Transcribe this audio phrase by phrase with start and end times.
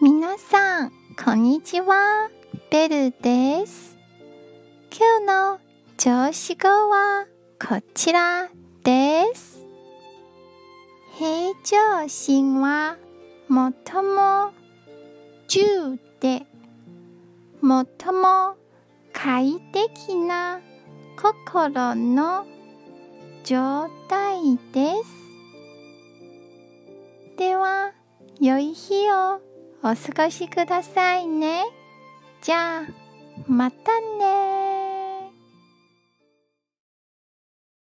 [0.00, 2.30] 皆さん、こんにちは。
[2.70, 3.96] ベルです。
[4.90, 5.60] 今日の
[5.96, 7.26] 調子語は
[7.60, 8.48] こちら
[8.82, 9.64] です。
[11.18, 12.96] 平常心は
[13.48, 13.56] 最
[14.02, 14.52] も
[15.48, 16.46] 10で
[17.60, 18.56] 最も
[19.12, 20.60] 快適な
[21.16, 22.46] 心の
[23.44, 25.22] 状態です。
[27.36, 27.92] では、
[28.40, 29.01] 良い日
[29.84, 31.64] お過ごしくださいね。
[32.40, 32.86] じゃあ、
[33.48, 34.71] またね